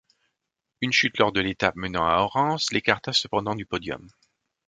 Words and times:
Une 0.81 0.91
chute 0.91 1.19
lors 1.19 1.31
de 1.31 1.41
l'étape 1.41 1.75
menant 1.75 2.07
à 2.07 2.15
Orense 2.21 2.73
l'écarta 2.73 3.13
cependant 3.13 3.53
du 3.53 3.67
podium. 3.67 4.09